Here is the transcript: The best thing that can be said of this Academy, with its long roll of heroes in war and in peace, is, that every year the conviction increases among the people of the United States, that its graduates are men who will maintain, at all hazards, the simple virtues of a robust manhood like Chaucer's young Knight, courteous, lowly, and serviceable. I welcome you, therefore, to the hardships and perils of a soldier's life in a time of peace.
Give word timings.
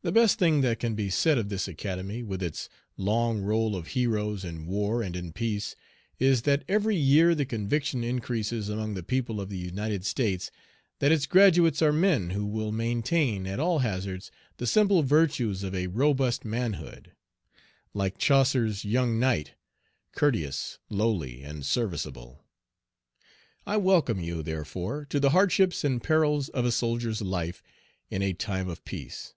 The 0.00 0.12
best 0.12 0.38
thing 0.38 0.60
that 0.60 0.78
can 0.78 0.94
be 0.94 1.10
said 1.10 1.38
of 1.38 1.48
this 1.48 1.66
Academy, 1.66 2.22
with 2.22 2.40
its 2.40 2.68
long 2.96 3.40
roll 3.40 3.74
of 3.74 3.88
heroes 3.88 4.44
in 4.44 4.64
war 4.68 5.02
and 5.02 5.16
in 5.16 5.32
peace, 5.32 5.74
is, 6.20 6.42
that 6.42 6.62
every 6.68 6.94
year 6.94 7.34
the 7.34 7.44
conviction 7.44 8.04
increases 8.04 8.68
among 8.68 8.94
the 8.94 9.02
people 9.02 9.40
of 9.40 9.48
the 9.48 9.58
United 9.58 10.06
States, 10.06 10.52
that 11.00 11.10
its 11.10 11.26
graduates 11.26 11.82
are 11.82 11.92
men 11.92 12.30
who 12.30 12.46
will 12.46 12.70
maintain, 12.70 13.44
at 13.44 13.58
all 13.58 13.80
hazards, 13.80 14.30
the 14.58 14.68
simple 14.68 15.02
virtues 15.02 15.64
of 15.64 15.74
a 15.74 15.88
robust 15.88 16.44
manhood 16.44 17.10
like 17.92 18.18
Chaucer's 18.18 18.84
young 18.84 19.18
Knight, 19.18 19.54
courteous, 20.12 20.78
lowly, 20.88 21.42
and 21.42 21.66
serviceable. 21.66 22.44
I 23.66 23.78
welcome 23.78 24.20
you, 24.20 24.44
therefore, 24.44 25.04
to 25.06 25.18
the 25.18 25.30
hardships 25.30 25.82
and 25.82 26.00
perils 26.00 26.50
of 26.50 26.64
a 26.64 26.70
soldier's 26.70 27.20
life 27.20 27.64
in 28.08 28.22
a 28.22 28.32
time 28.32 28.68
of 28.68 28.84
peace. 28.84 29.34